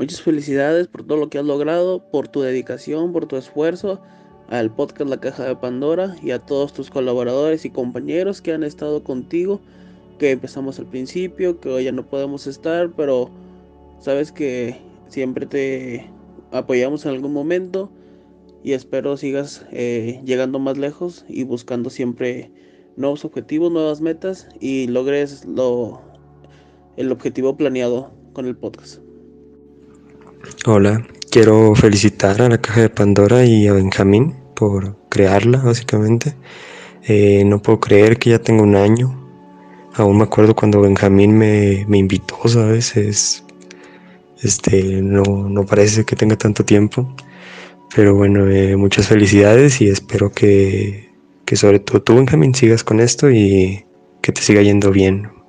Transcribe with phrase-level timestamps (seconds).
[0.00, 4.00] Muchas felicidades por todo lo que has logrado, por tu dedicación, por tu esfuerzo
[4.48, 8.62] al podcast La Caja de Pandora y a todos tus colaboradores y compañeros que han
[8.62, 9.60] estado contigo,
[10.18, 13.28] que empezamos al principio, que hoy ya no podemos estar, pero
[13.98, 16.10] sabes que siempre te
[16.50, 17.92] apoyamos en algún momento
[18.64, 22.50] y espero sigas eh, llegando más lejos y buscando siempre
[22.96, 26.00] nuevos objetivos, nuevas metas y logres lo,
[26.96, 29.09] el objetivo planeado con el podcast.
[30.64, 36.34] Hola, quiero felicitar a la caja de Pandora y a Benjamín por crearla, básicamente.
[37.02, 39.14] Eh, no puedo creer que ya tengo un año.
[39.94, 42.96] Aún me acuerdo cuando Benjamín me, me invitó, ¿sabes?
[42.96, 43.44] Es,
[44.42, 47.14] este, no, no parece que tenga tanto tiempo.
[47.94, 51.10] Pero bueno, eh, muchas felicidades y espero que,
[51.44, 53.84] que sobre todo tú, Benjamín, sigas con esto y
[54.22, 55.39] que te siga yendo bien.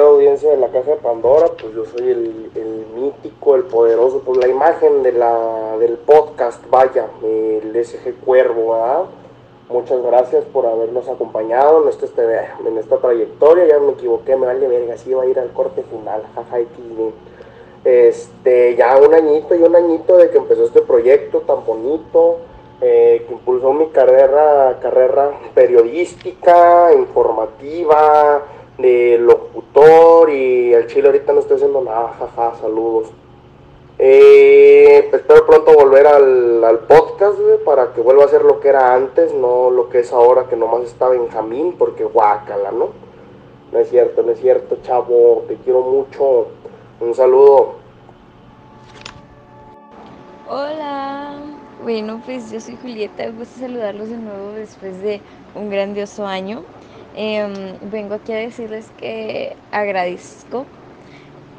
[0.00, 1.48] Audiencia de la Caja de Pandora?
[1.60, 7.06] Pues yo soy el, mítico, el poderoso, pues la imagen de la, del podcast, vaya,
[7.22, 9.04] el SG Cuervo, ¿verdad?
[9.68, 12.22] Muchas gracias por habernos acompañado en, este,
[12.66, 13.66] en esta trayectoria.
[13.66, 16.58] Ya me equivoqué, me vale verga, sí iba a ir al corte final, jaja,
[17.84, 22.38] Este, ya un añito y un añito de que empezó este proyecto tan bonito,
[22.82, 28.42] eh, que impulsó mi carrera, carrera periodística, informativa,
[28.78, 33.12] de locutor y el chile ahorita no estoy haciendo nada, jaja, saludos.
[33.98, 39.32] Eh, espero pronto volver al, podcast para que vuelva a ser lo que era antes,
[39.34, 42.88] no lo que es ahora que nomás está Benjamín, porque guácala, ¿no?
[43.70, 46.48] No es cierto, no es cierto, chavo, te quiero mucho.
[47.00, 47.74] Un saludo.
[50.48, 51.36] Hola,
[51.82, 55.20] bueno, pues yo soy Julieta, me gusta saludarlos de nuevo después de
[55.54, 56.64] un grandioso año.
[57.14, 57.52] Em,
[57.90, 60.64] vengo aquí a decirles que agradezco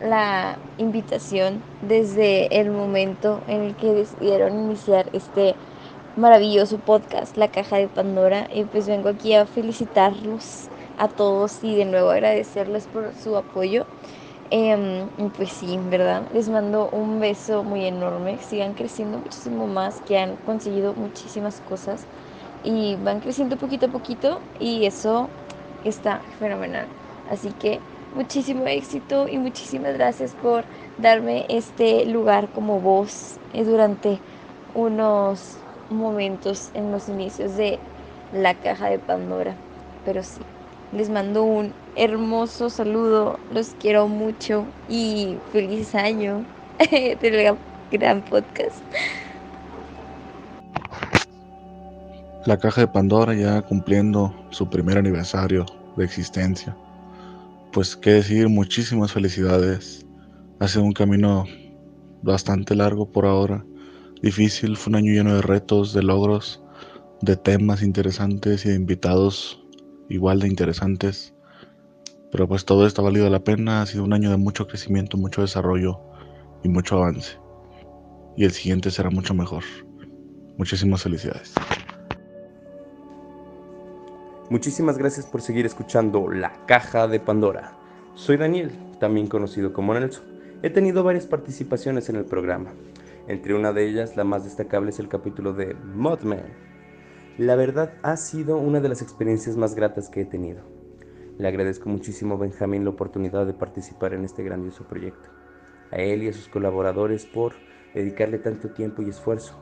[0.00, 5.54] la invitación desde el momento en el que decidieron iniciar este
[6.16, 8.48] maravilloso podcast, La Caja de Pandora.
[8.54, 10.68] Y pues vengo aquí a felicitarlos
[10.98, 13.84] a todos y de nuevo agradecerles por su apoyo.
[14.50, 15.06] Eh,
[15.36, 16.22] pues sí, ¿verdad?
[16.34, 18.38] Les mando un beso muy enorme.
[18.38, 22.06] Sigan creciendo muchísimo más, que han conseguido muchísimas cosas
[22.64, 25.28] y van creciendo poquito a poquito y eso
[25.84, 26.86] está fenomenal.
[27.30, 27.80] Así que
[28.14, 30.64] muchísimo éxito y muchísimas gracias por
[30.98, 34.18] darme este lugar como voz eh, durante
[34.74, 35.56] unos
[35.90, 37.78] momentos en los inicios de
[38.32, 39.54] la caja de Pandora.
[40.04, 40.40] Pero sí,
[40.92, 46.44] les mando un hermoso saludo, los quiero mucho y feliz año
[46.90, 47.56] del
[47.90, 48.76] gran podcast.
[52.46, 55.64] La caja de Pandora ya cumpliendo su primer aniversario
[55.96, 56.76] de existencia
[57.72, 60.06] pues qué decir, muchísimas felicidades.
[60.60, 61.46] Ha sido un camino
[62.22, 63.64] bastante largo por ahora,
[64.22, 66.62] difícil, fue un año lleno de retos, de logros,
[67.22, 69.64] de temas interesantes y de invitados
[70.10, 71.34] igual de interesantes.
[72.30, 75.16] Pero pues todo esto ha valido la pena, ha sido un año de mucho crecimiento,
[75.16, 75.98] mucho desarrollo
[76.62, 77.38] y mucho avance.
[78.36, 79.64] Y el siguiente será mucho mejor.
[80.58, 81.54] Muchísimas felicidades.
[84.52, 87.72] Muchísimas gracias por seguir escuchando La Caja de Pandora.
[88.14, 88.70] Soy Daniel,
[89.00, 90.26] también conocido como Nelson.
[90.62, 92.74] He tenido varias participaciones en el programa.
[93.28, 96.44] Entre una de ellas, la más destacable es el capítulo de Modman.
[97.38, 100.60] La verdad ha sido una de las experiencias más gratas que he tenido.
[101.38, 105.30] Le agradezco muchísimo a Benjamín la oportunidad de participar en este grandioso proyecto.
[105.90, 107.54] A él y a sus colaboradores por
[107.94, 109.54] dedicarle tanto tiempo y esfuerzo.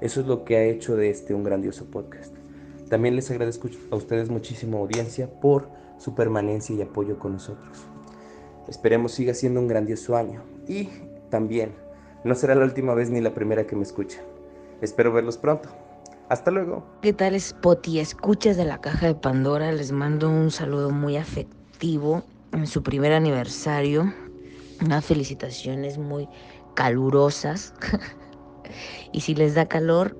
[0.00, 2.47] Eso es lo que ha hecho de este un grandioso podcast.
[2.88, 5.68] También les agradezco a ustedes muchísimo audiencia por
[5.98, 7.86] su permanencia y apoyo con nosotros.
[8.66, 10.88] Esperemos siga siendo un grandioso año y
[11.30, 11.74] también
[12.24, 14.20] no será la última vez ni la primera que me escuchen.
[14.80, 15.68] Espero verlos pronto.
[16.28, 16.84] Hasta luego.
[17.00, 18.00] ¿Qué tal Spotty?
[18.00, 19.72] Escuchas de la caja de Pandora.
[19.72, 22.22] Les mando un saludo muy afectivo
[22.52, 24.12] en su primer aniversario.
[24.82, 26.28] Unas felicitaciones muy
[26.74, 27.74] calurosas.
[29.12, 30.18] y si les da calor,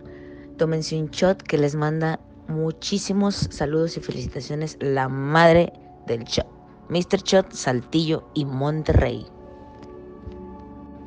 [0.57, 5.73] tómense un shot que les manda muchísimos saludos y felicitaciones la madre
[6.07, 6.47] del shot,
[6.89, 7.23] Mr.
[7.23, 9.27] Shot, Saltillo y Monterrey.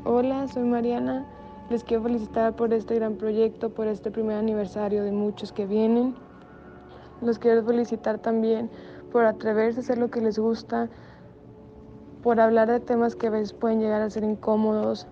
[0.05, 1.25] Hola, soy Mariana.
[1.69, 6.15] Les quiero felicitar por este gran proyecto, por este primer aniversario de muchos que vienen.
[7.21, 8.69] Los quiero felicitar también
[9.11, 10.89] por atreverse a hacer lo que les gusta,
[12.23, 15.07] por hablar de temas que a veces pueden llegar a ser incómodos,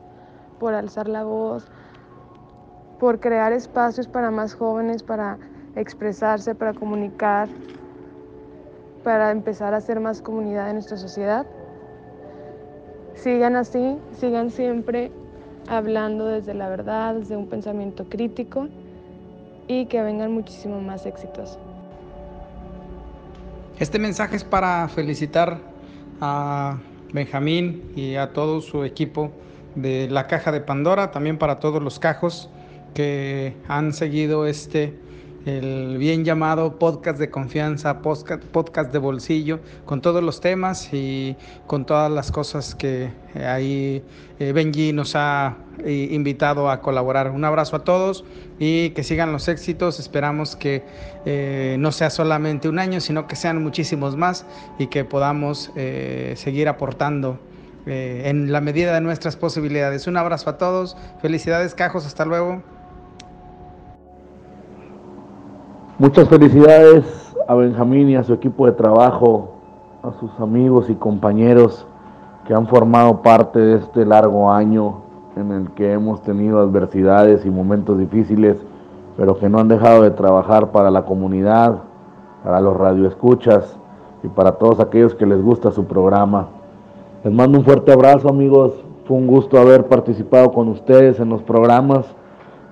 [0.59, 1.65] por alzar la voz,
[2.99, 5.39] por crear espacios para más jóvenes, para
[5.75, 7.47] expresarse, para comunicar,
[9.03, 11.45] para empezar a hacer más comunidad en nuestra sociedad.
[13.15, 15.11] sigan así, sigan siempre
[15.67, 18.67] hablando desde la verdad, desde un pensamiento crítico
[19.67, 21.59] y que vengan muchísimo más éxitos.
[23.77, 25.59] Este mensaje es para felicitar
[26.21, 26.77] a
[27.13, 29.31] Benjamín y a todo su equipo
[29.75, 32.49] de la caja de Pandora, también para todos los cajos
[32.93, 34.97] que han seguido este
[35.45, 41.85] el bien llamado podcast de confianza, podcast, de bolsillo, con todos los temas y con
[41.85, 44.03] todas las cosas que eh, ahí
[44.39, 47.31] eh, Benji nos ha eh, invitado a colaborar.
[47.31, 48.25] Un abrazo a todos
[48.59, 49.99] y que sigan los éxitos.
[49.99, 50.83] Esperamos que
[51.79, 54.45] no sea solamente un año, sino que sean muchísimos más
[54.77, 55.71] y que podamos
[56.35, 57.39] seguir aportando.
[57.85, 60.05] en la medida de nuestras posibilidades.
[60.07, 60.97] Un abrazo a todos.
[61.21, 62.05] Felicidades, Cajos.
[62.05, 62.61] Hasta luego.
[65.99, 67.03] Muchas felicidades
[67.45, 69.49] a Benjamín y a su equipo de trabajo,
[70.01, 71.85] a sus amigos y compañeros
[72.47, 75.01] que han formado parte de este largo año
[75.35, 78.55] en el que hemos tenido adversidades y momentos difíciles,
[79.17, 81.79] pero que no han dejado de trabajar para la comunidad,
[82.45, 83.77] para los radioescuchas
[84.23, 86.47] y para todos aquellos que les gusta su programa.
[87.25, 88.71] Les mando un fuerte abrazo amigos,
[89.03, 92.05] fue un gusto haber participado con ustedes en los programas,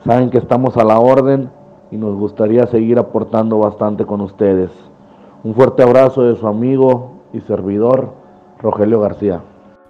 [0.06, 1.56] saben que estamos a la orden
[1.92, 4.72] y nos gustaría seguir aportando bastante con ustedes.
[5.44, 8.13] Un fuerte abrazo de su amigo y servidor,
[8.60, 9.44] Rogelio García.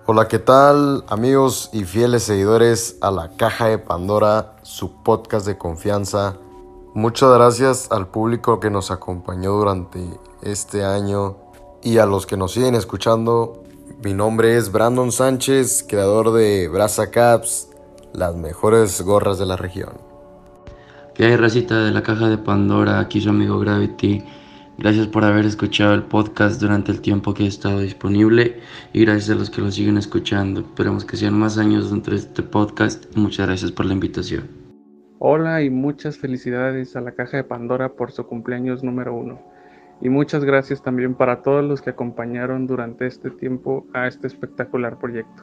[0.05, 5.57] Hola, ¿qué tal amigos y fieles seguidores a la Caja de Pandora, su podcast de
[5.57, 6.37] confianza?
[6.93, 9.99] Muchas gracias al público que nos acompañó durante
[10.41, 11.35] este año
[11.83, 13.63] y a los que nos siguen escuchando.
[14.03, 17.69] Mi nombre es Brandon Sánchez, creador de Brasa Caps,
[18.13, 20.06] las mejores gorras de la región.
[21.17, 22.99] ¿Qué hay, racita de la caja de Pandora?
[22.99, 24.21] Aquí su amigo Gravity.
[24.77, 28.59] Gracias por haber escuchado el podcast durante el tiempo que he estado disponible
[28.93, 30.59] y gracias a los que lo siguen escuchando.
[30.59, 34.47] Esperamos que sean más años dentro de este podcast muchas gracias por la invitación.
[35.17, 39.41] Hola y muchas felicidades a la caja de Pandora por su cumpleaños número uno.
[40.01, 44.99] Y muchas gracias también para todos los que acompañaron durante este tiempo a este espectacular
[44.99, 45.41] proyecto.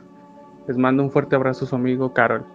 [0.69, 2.47] Les mando un fuerte abrazo a su amigo Carol.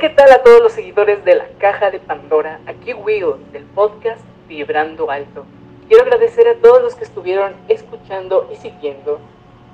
[0.00, 2.58] ¿Qué tal a todos los seguidores de la Caja de Pandora?
[2.66, 5.44] Aquí Will del podcast Vibrando Alto.
[5.88, 9.20] Quiero agradecer a todos los que estuvieron escuchando y siguiendo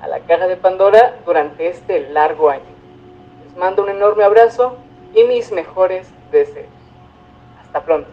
[0.01, 2.65] a la Caja de Pandora durante este largo año.
[3.45, 4.77] Les mando un enorme abrazo
[5.15, 6.67] y mis mejores deseos.
[7.61, 8.09] Hasta pronto.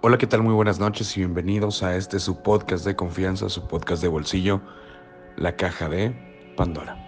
[0.00, 0.42] Hola, ¿qué tal?
[0.42, 4.60] Muy buenas noches y bienvenidos a este su podcast de confianza, su podcast de bolsillo,
[5.36, 6.12] La Caja de
[6.56, 7.03] Pandora.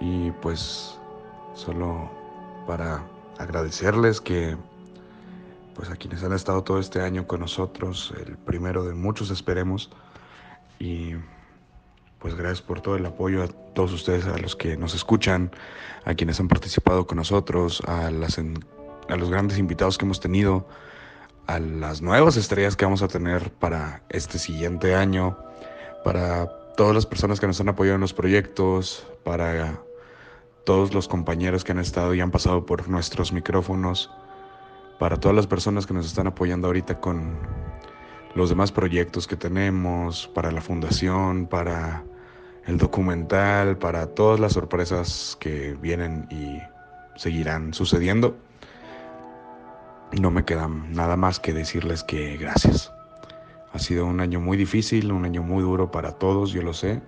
[0.00, 0.98] Y pues
[1.54, 2.10] solo
[2.66, 3.02] para
[3.38, 4.56] agradecerles que
[5.74, 9.90] pues a quienes han estado todo este año con nosotros, el primero de muchos esperemos.
[10.78, 11.14] Y
[12.18, 15.50] pues gracias por todo el apoyo a todos ustedes, a los que nos escuchan,
[16.04, 20.68] a quienes han participado con nosotros, a, las a los grandes invitados que hemos tenido,
[21.46, 25.38] a las nuevas estrellas que vamos a tener para este siguiente año,
[26.04, 26.46] para
[26.76, 29.80] todas las personas que nos han apoyado en los proyectos, para
[30.64, 34.10] todos los compañeros que han estado y han pasado por nuestros micrófonos,
[34.98, 37.38] para todas las personas que nos están apoyando ahorita con
[38.34, 42.04] los demás proyectos que tenemos, para la fundación, para
[42.66, 46.58] el documental, para todas las sorpresas que vienen y
[47.16, 48.36] seguirán sucediendo.
[50.12, 52.92] No me queda nada más que decirles que gracias.
[53.72, 57.00] Ha sido un año muy difícil, un año muy duro para todos, yo lo sé.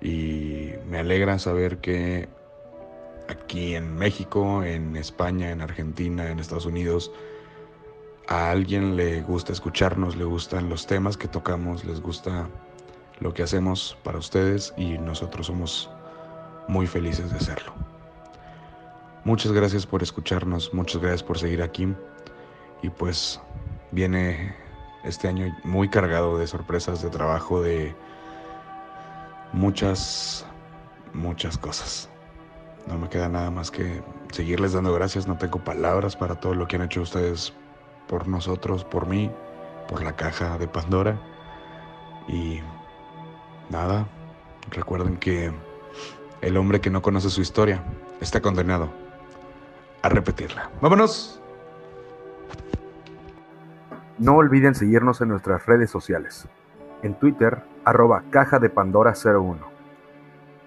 [0.00, 2.28] Y me alegra saber que
[3.32, 7.10] aquí en México, en España, en Argentina, en Estados Unidos,
[8.28, 12.48] a alguien le gusta escucharnos, le gustan los temas que tocamos, les gusta
[13.20, 15.90] lo que hacemos para ustedes y nosotros somos
[16.68, 17.72] muy felices de hacerlo.
[19.24, 21.94] Muchas gracias por escucharnos, muchas gracias por seguir aquí
[22.82, 23.40] y pues
[23.90, 24.54] viene
[25.04, 27.94] este año muy cargado de sorpresas, de trabajo, de
[29.52, 30.44] muchas,
[31.12, 32.11] muchas cosas.
[32.86, 35.26] No me queda nada más que seguirles dando gracias.
[35.26, 37.52] No tengo palabras para todo lo que han hecho ustedes
[38.08, 39.30] por nosotros, por mí,
[39.88, 41.18] por la caja de Pandora.
[42.28, 42.60] Y
[43.70, 44.06] nada,
[44.70, 45.52] recuerden que
[46.40, 47.82] el hombre que no conoce su historia
[48.20, 48.90] está condenado
[50.02, 50.70] a repetirla.
[50.80, 51.40] ¡Vámonos!
[54.18, 56.46] No olviden seguirnos en nuestras redes sociales.
[57.02, 59.58] En Twitter, arroba caja de Pandora 01.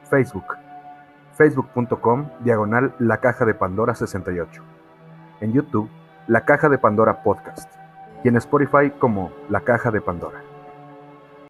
[0.09, 0.54] Facebook,
[1.35, 4.63] facebook.com diagonal La Caja de Pandora 68.
[5.41, 5.89] En YouTube,
[6.27, 7.71] La Caja de Pandora Podcast.
[8.23, 10.54] y en Spotify como La Caja de Pandora.